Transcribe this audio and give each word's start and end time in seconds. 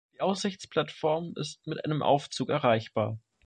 Die 0.15 0.21
Aussichtsplattform 0.21 1.33
ist 1.35 1.67
mit 1.67 1.85
einem 1.85 2.01
Aufzug 2.01 2.49
erreichbar. 2.49 3.19